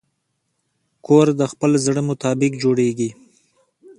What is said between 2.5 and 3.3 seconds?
جوړېږي.